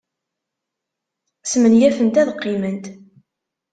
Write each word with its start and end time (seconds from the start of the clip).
Smenyafent 1.51 2.19
ad 2.21 2.29
qqiment. 2.35 2.85